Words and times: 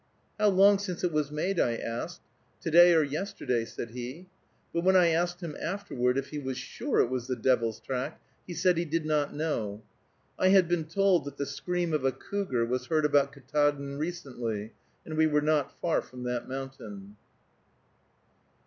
"How 0.39 0.47
long 0.49 0.79
since 0.79 1.03
it 1.03 1.11
was 1.11 1.31
made?" 1.31 1.59
I 1.59 1.75
asked. 1.75 2.21
"To 2.61 2.71
day 2.71 2.95
or 2.95 3.03
yesterday," 3.03 3.65
said 3.65 3.91
he. 3.91 4.25
But 4.73 4.83
when 4.83 4.95
I 4.95 5.09
asked 5.09 5.41
him 5.41 5.55
afterward 5.61 6.17
if 6.17 6.29
he 6.31 6.39
was 6.39 6.57
sure 6.57 7.01
it 7.01 7.05
was 7.11 7.27
the 7.27 7.35
devil's 7.35 7.79
track, 7.79 8.19
he 8.47 8.55
said 8.55 8.79
he 8.79 8.85
did 8.85 9.05
not 9.05 9.35
know. 9.35 9.83
I 10.39 10.47
had 10.47 10.67
been 10.67 10.85
told 10.85 11.25
that 11.25 11.37
the 11.37 11.45
scream 11.45 11.93
of 11.93 12.03
a 12.03 12.11
cougar 12.11 12.65
was 12.65 12.87
heard 12.87 13.05
about 13.05 13.31
Ktaadn 13.31 13.99
recently, 13.99 14.73
and 15.05 15.15
we 15.17 15.27
were 15.27 15.39
not 15.39 15.79
far 15.79 16.01
from 16.01 16.23
that 16.23 16.49
mountain. 16.49 17.15